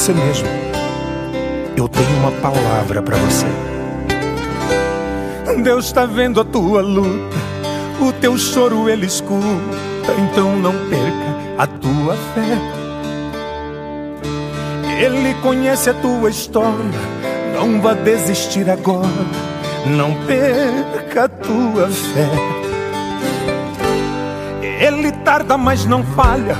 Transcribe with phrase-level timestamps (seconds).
[0.00, 0.48] você mesmo.
[1.76, 3.44] Eu tenho uma palavra para você.
[5.62, 7.36] Deus está vendo a tua luta,
[8.00, 9.44] o teu choro ele escuta,
[10.18, 12.58] então não perca a tua fé.
[15.04, 17.00] Ele conhece a tua história,
[17.54, 19.06] não vá desistir agora,
[19.84, 22.30] não perca a tua fé.
[24.62, 26.56] Ele tarda, mas não falha,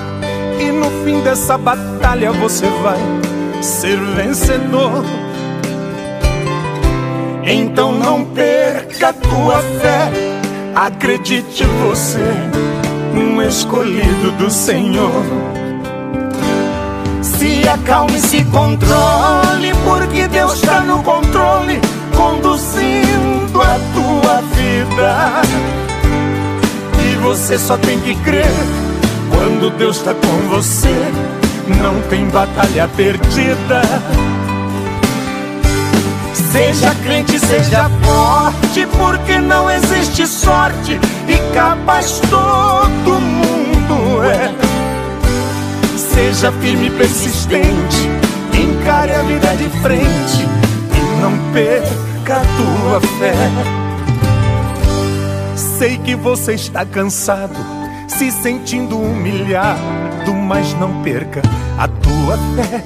[0.61, 3.30] e no fim dessa batalha você vai
[3.62, 5.05] ser vencedor.
[7.45, 10.10] Então não perca tua fé,
[10.74, 12.34] acredite você,
[13.14, 15.24] um escolhido do Senhor.
[17.23, 21.80] Se acalme, se controle, porque Deus está no controle,
[22.16, 25.42] conduzindo a tua vida.
[27.02, 28.47] E você só tem que crer
[29.30, 30.95] quando Deus está com você,
[31.71, 33.83] não tem batalha perdida.
[36.53, 40.98] Seja crente, seja forte, porque não existe sorte
[41.29, 44.53] e capaz todo mundo é.
[45.97, 48.09] Seja firme e persistente,
[48.53, 50.48] encare a vida de frente
[50.95, 53.35] e não perca a tua fé.
[55.57, 57.57] Sei que você está cansado,
[58.21, 61.41] se sentindo humilhado, mas não perca
[61.79, 62.85] a tua fé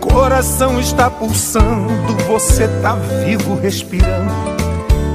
[0.00, 4.32] coração está pulsando, você tá vivo respirando.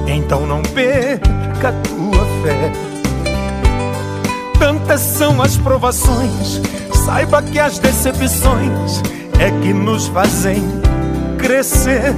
[0.05, 2.71] Então não perca a tua fé.
[4.59, 6.61] Tantas são as provações,
[7.03, 9.01] saiba que as decepções
[9.39, 10.61] é que nos fazem
[11.39, 12.13] crescer.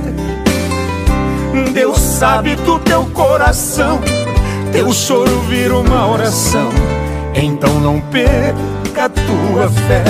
[1.74, 4.02] Deus sabe do teu coração,
[4.74, 6.70] teu choro vira uma oração.
[7.34, 10.04] Então não perca a tua fé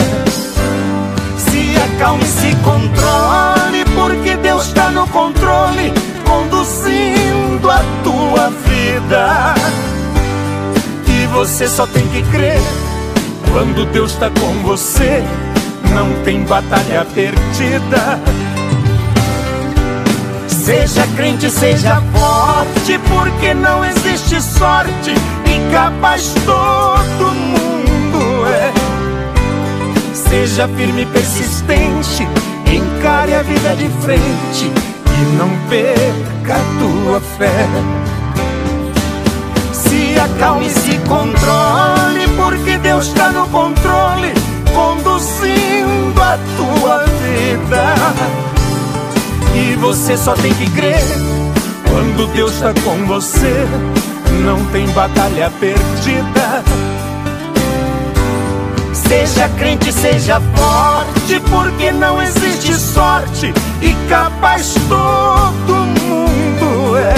[2.03, 5.93] acalme, se controle, porque Deus está no controle,
[6.25, 9.55] conduzindo a tua vida.
[11.07, 12.59] E você só tem que crer,
[13.51, 15.23] quando Deus está com você,
[15.93, 18.19] não tem batalha perdida.
[20.63, 25.11] Seja crente, seja forte, porque não existe sorte,
[25.45, 28.71] e capaz todo mundo é.
[30.13, 32.25] Seja firme e persistente,
[32.65, 34.71] encare a vida de frente
[35.05, 37.67] e não perca a tua fé.
[39.73, 44.33] Se acalme, se controle, porque Deus está no controle,
[44.73, 48.52] conduzindo a tua vida.
[49.53, 51.03] E você só tem que crer,
[51.89, 53.67] quando Deus está com você,
[54.43, 56.63] não tem batalha perdida.
[58.93, 67.13] Seja crente, seja forte, porque não existe sorte e capaz todo mundo é.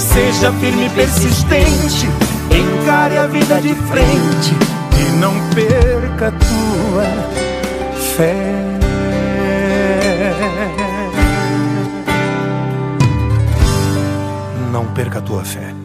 [0.00, 2.08] Seja firme e persistente,
[2.50, 4.56] encare a vida de frente
[4.98, 7.04] e não perca a tua
[8.16, 8.67] fé.
[14.70, 15.77] Não perca a tua fé.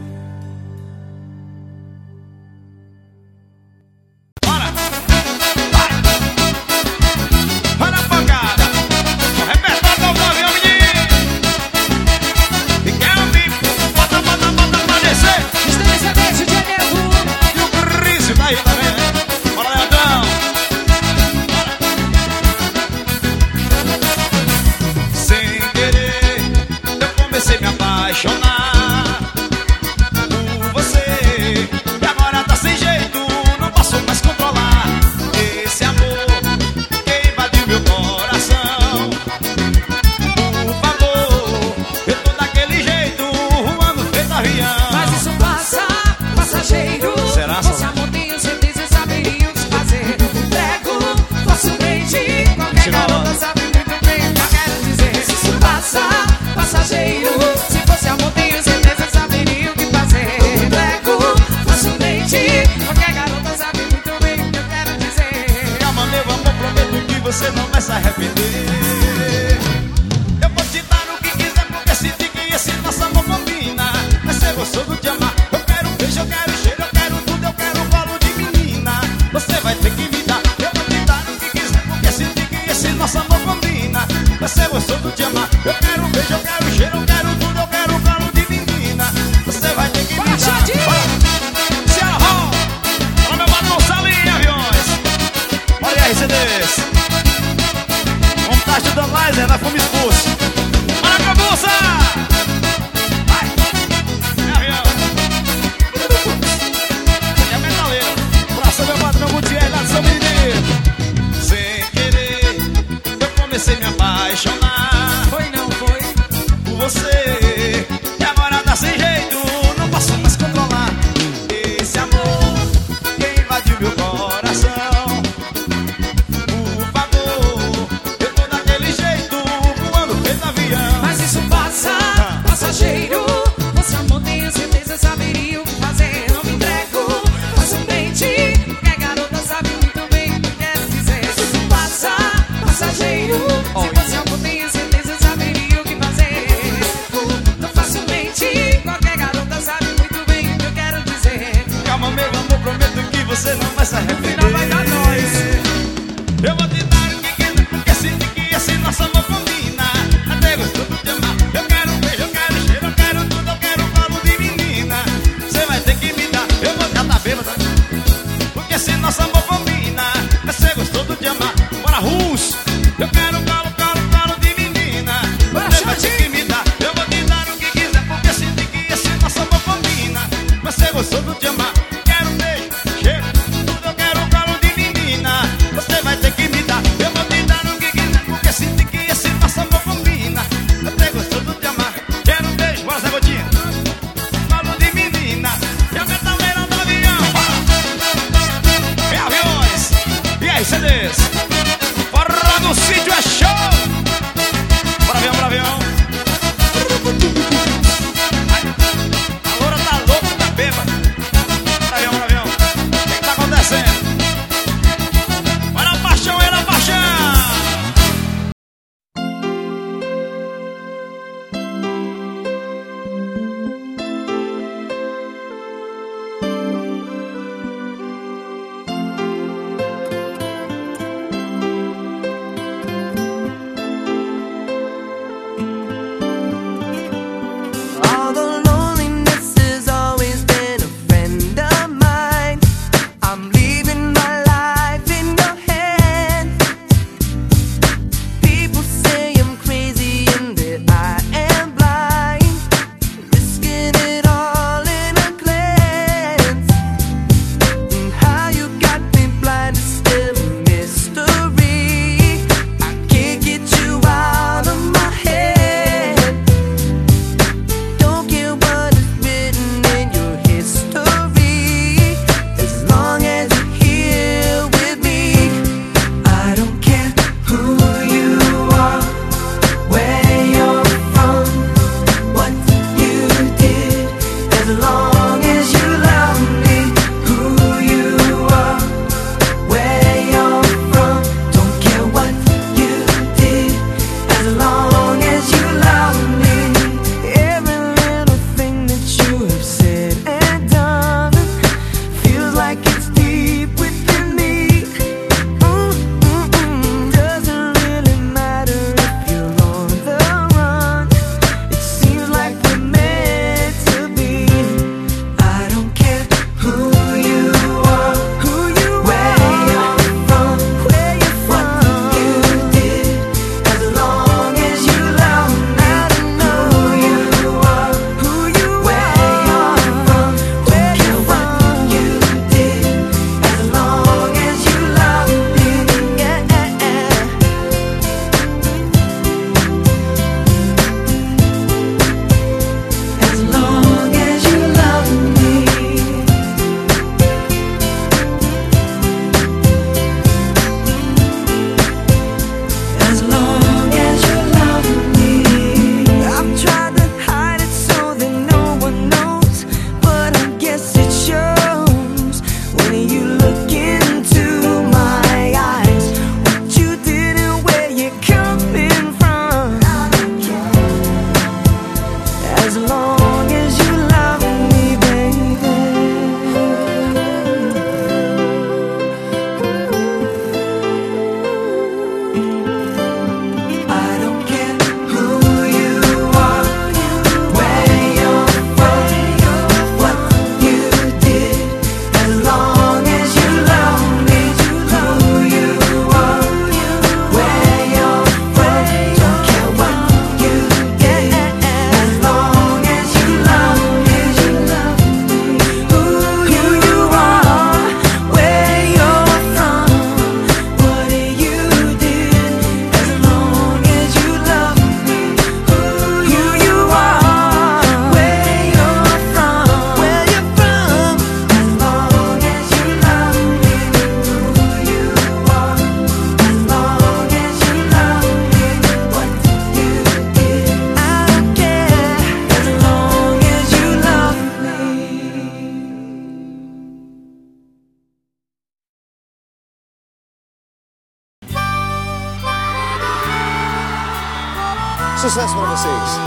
[445.24, 446.20] Sucesso pra vocês.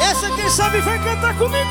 [0.00, 1.70] Essa quem sabe vai cantar comigo.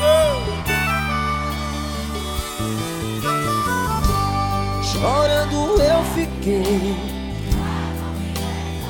[4.84, 6.94] Chorando eu fiquei.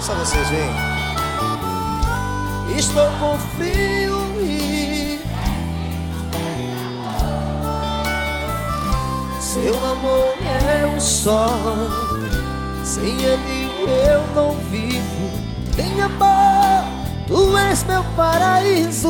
[0.03, 0.77] Só vocês veem.
[2.77, 5.19] Estou com frio e
[9.41, 11.49] seu amor é um sol.
[12.85, 15.31] Sem ele eu não vivo.
[15.75, 16.85] Vem amor,
[17.27, 19.09] tu és meu paraíso.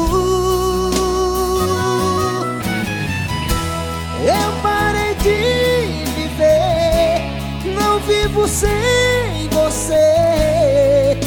[4.23, 11.19] Eu parei de viver, não vivo sem você.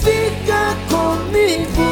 [0.00, 1.82] Fica comigo.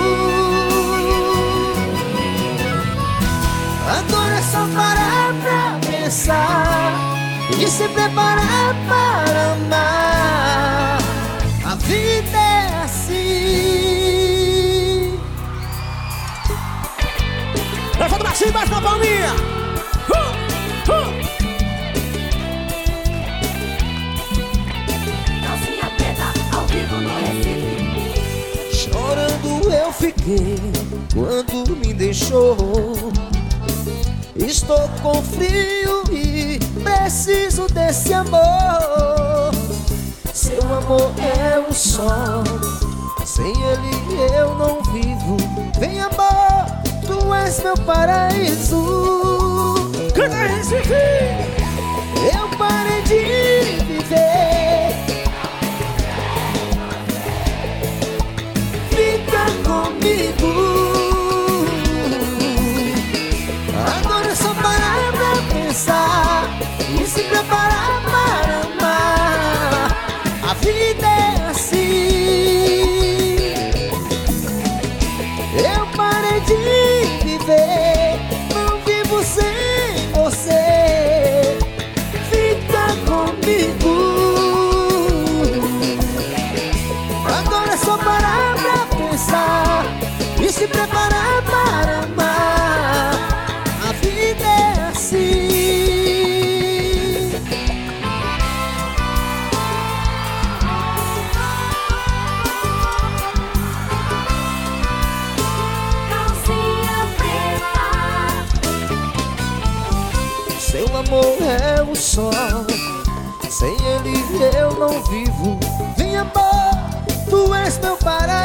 [3.89, 6.93] Agora é só parar pra pensar
[7.59, 9.30] e se preparar para
[18.40, 19.35] Pra cima, bate na palminha.
[20.09, 20.32] Uh,
[20.88, 21.12] uh.
[25.47, 28.75] Calcinha preta ao vivo no Recife.
[28.75, 30.56] Chorando eu fiquei
[31.12, 32.56] quando me deixou.
[34.37, 39.50] Estou com frio e preciso desse amor.
[40.32, 42.42] Seu amor é o sol,
[43.26, 45.37] sem ele eu não vivo.
[45.78, 46.50] Vem amor,
[47.35, 48.83] és meu paraíso.
[50.15, 50.95] Canta Recife.
[52.35, 54.95] Eu parei de viver.
[58.91, 60.51] Fica comigo.
[63.97, 66.59] Agora é só parar pra pensar
[66.91, 68.10] e se preparar para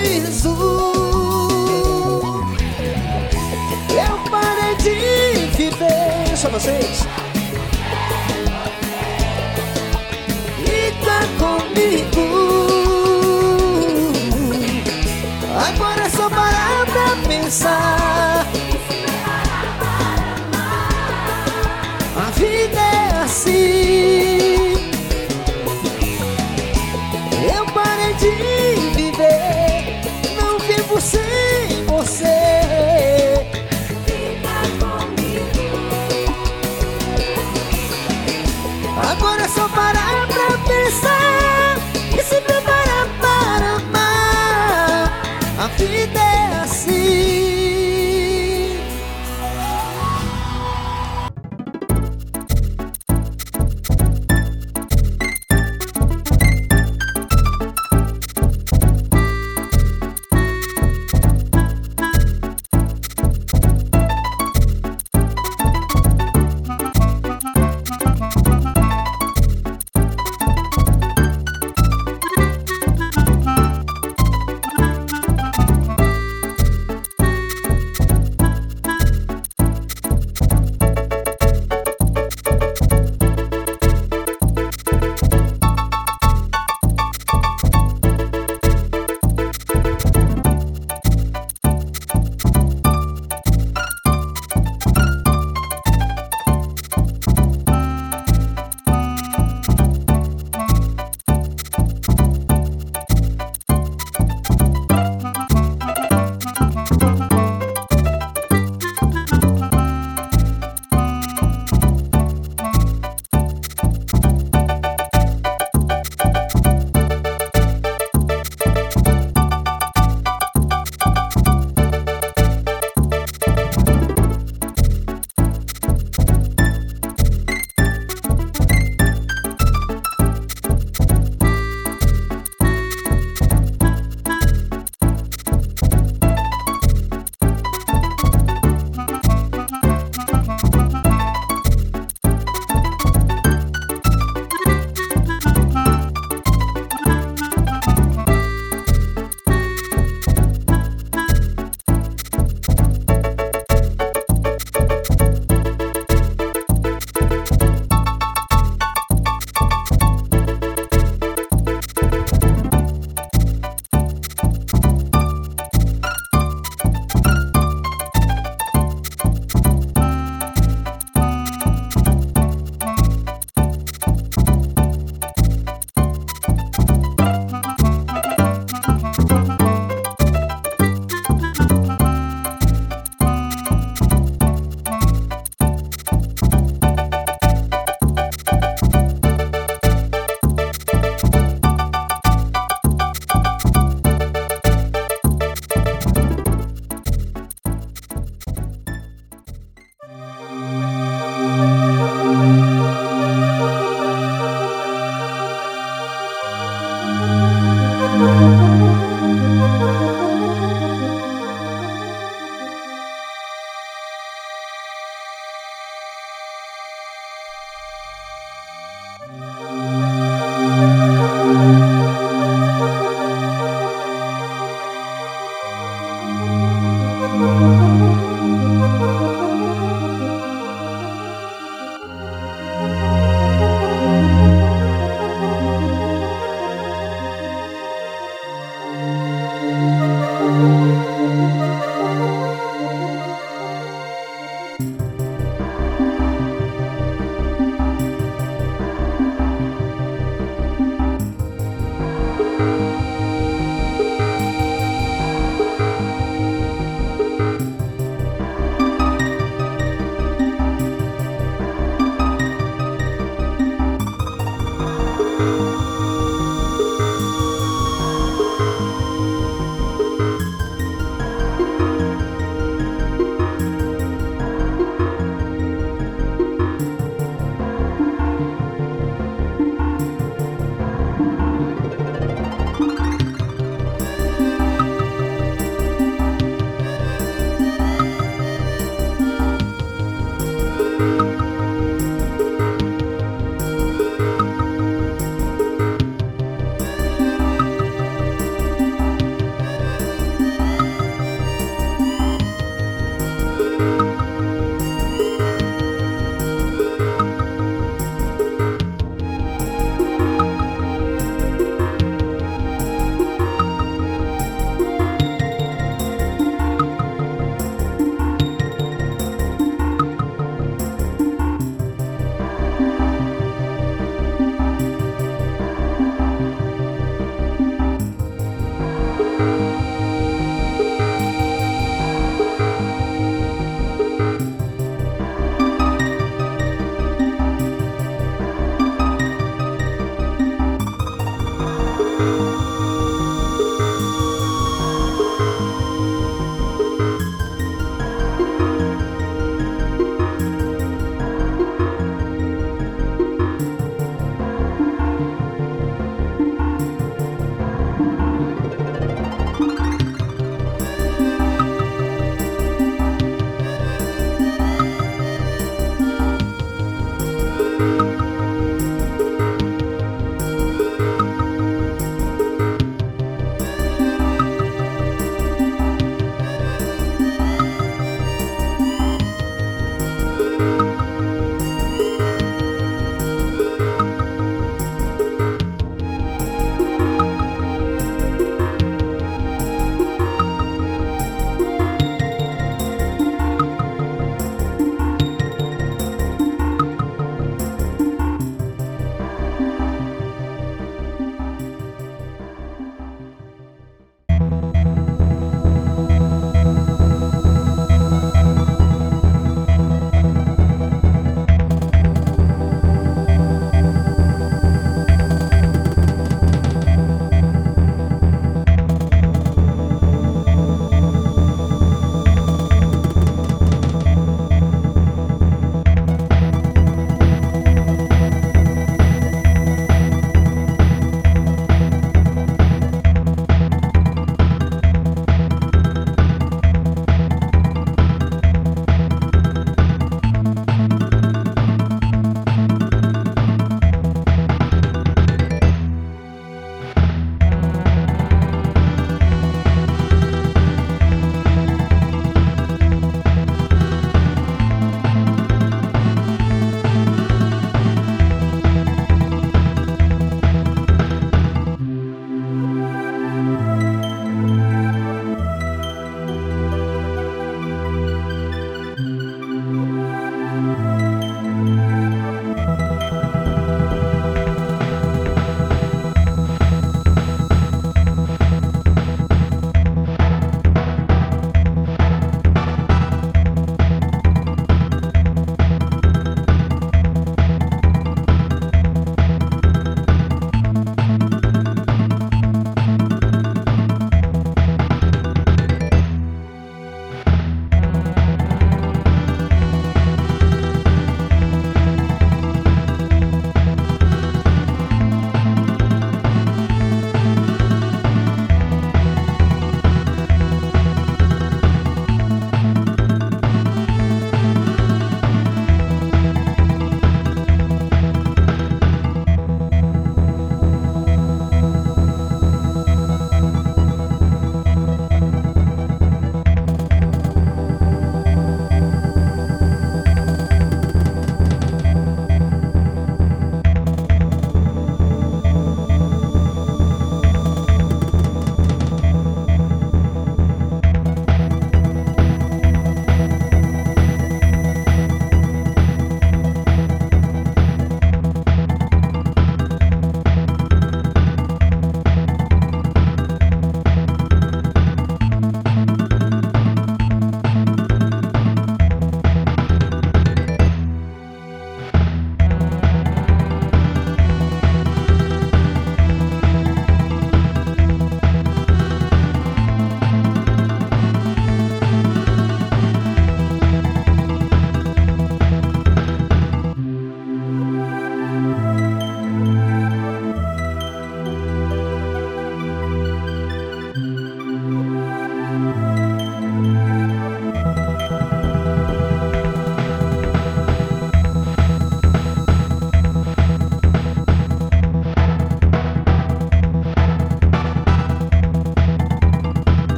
[0.00, 0.56] paraíso.
[3.90, 7.06] Eu parei de viver, só vocês.
[10.64, 12.24] Fica comigo.
[15.68, 18.46] Agora é só parar pra pensar.
[22.16, 22.89] A vida é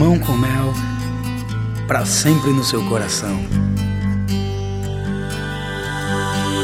[0.00, 0.72] limão com mel,
[1.86, 3.38] pra sempre no seu coração.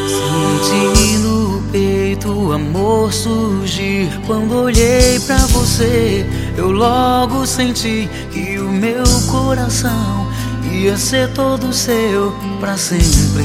[0.08, 6.24] Senti no peito o amor surgir quando olhei pra você.
[6.56, 10.26] Eu logo senti que o meu coração
[10.72, 13.44] ia ser todo seu pra sempre.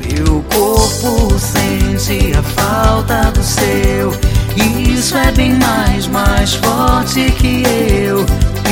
[0.00, 4.33] Meu corpo sente a falta do seu.
[4.56, 7.62] Isso é bem mais, mais forte que
[8.06, 8.24] eu.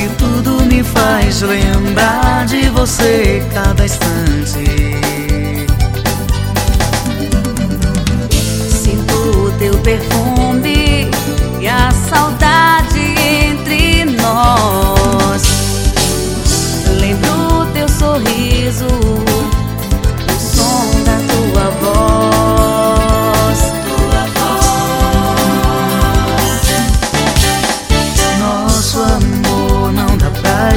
[0.02, 4.64] E tudo me faz lembrar de você cada instante.
[8.70, 11.10] Sinto o teu perfume
[11.60, 13.14] e a saudade
[13.46, 15.42] entre nós.
[17.00, 18.86] Lembro teu sorriso,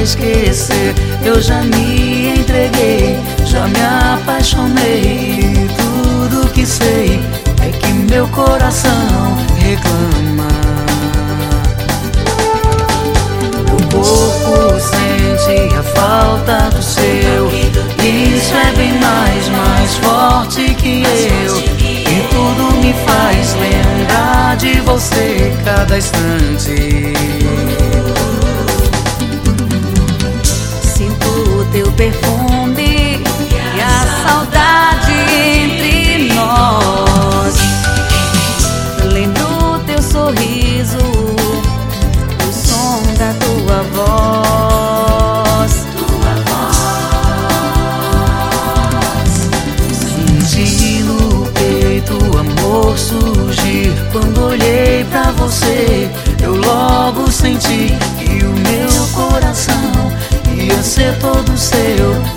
[0.06, 0.94] esquecer.
[1.24, 3.80] Eu já me entreguei, já me
[4.14, 5.68] apaixonei.
[5.76, 7.20] Tudo que sei
[7.60, 10.48] é que meu coração reclama.
[13.68, 17.48] Meu corpo sente a falta do seu.
[17.50, 21.58] Isso é bem mais, mais forte que eu.
[21.58, 27.95] E tudo me faz lembrar de você cada instante.
[31.76, 33.22] Teu perfume
[33.76, 37.54] e a saudade entre nós.
[39.12, 40.96] Lembro teu sorriso,
[42.40, 45.72] o som da tua voz.
[50.48, 56.08] Senti no peito o amor surgir quando olhei pra você.
[56.42, 60.10] Eu logo senti que o meu coração
[60.86, 62.35] ser todo seu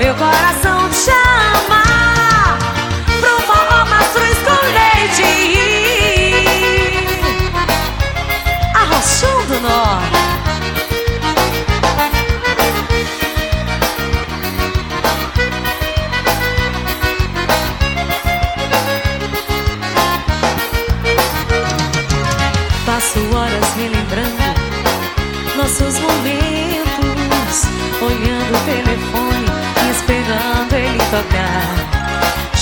[0.00, 1.39] Meu coração chama.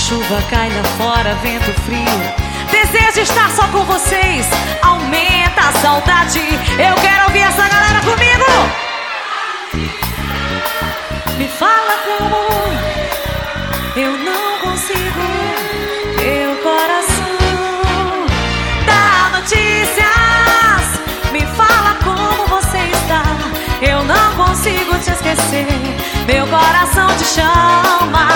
[0.09, 2.03] Chuva cai lá fora, vento frio.
[2.71, 4.47] Desejo estar só com vocês,
[4.81, 6.39] aumenta a saudade.
[6.79, 8.43] Eu quero ouvir essa galera comigo.
[11.37, 12.37] Me fala como
[13.95, 15.27] eu não consigo.
[16.17, 18.25] Meu coração
[18.87, 20.87] dá notícias.
[21.31, 23.21] Me fala como você está.
[23.79, 25.67] Eu não consigo te esquecer.
[26.25, 28.27] Meu coração te chama.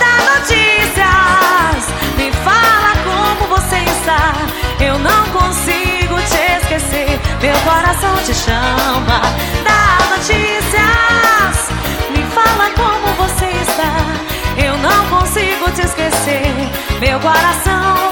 [0.00, 0.91] Dá notícias.
[4.80, 7.20] Eu não consigo te esquecer.
[7.40, 9.20] Meu coração te chama.
[9.62, 11.70] Dá notícias,
[12.10, 13.94] me fala como você está.
[14.62, 16.52] Eu não consigo te esquecer.
[17.00, 18.11] Meu coração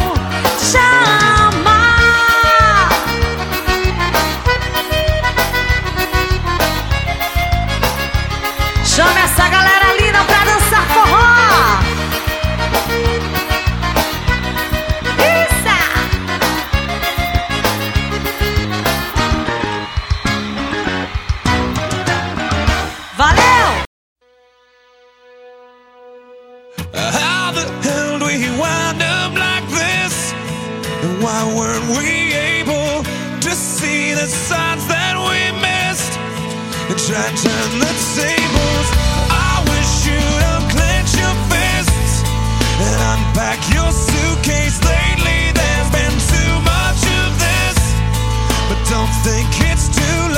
[34.31, 36.15] signs that we missed
[36.89, 38.89] and try to turn the tables.
[39.27, 42.23] I wish you'd unclench your fists
[42.79, 44.79] and unpack your suitcase.
[44.87, 47.79] Lately, there's been too much of this,
[48.71, 50.30] but don't think it's too late.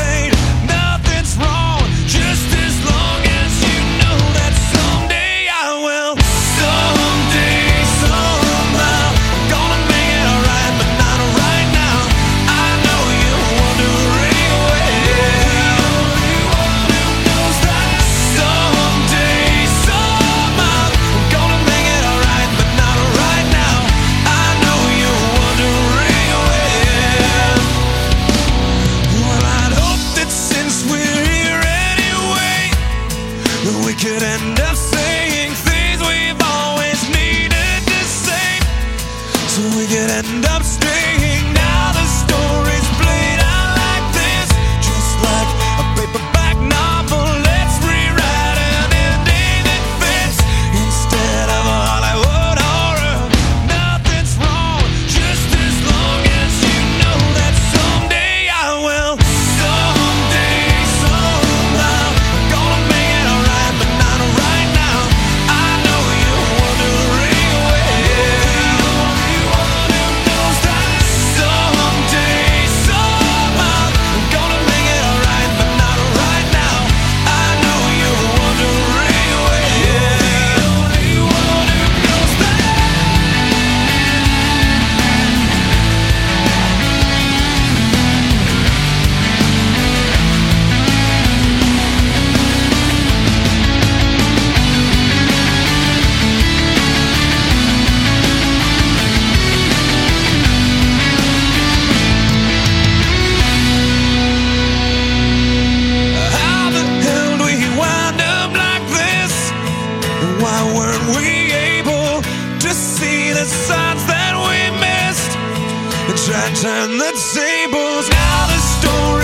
[116.11, 118.09] try turn the tables.
[118.11, 119.21] Now the story.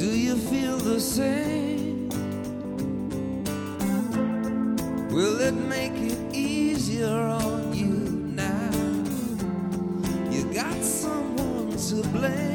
[0.00, 2.08] Do you feel the same?
[5.10, 8.70] Will it make it easier on you now?
[10.30, 12.49] You got someone to blame.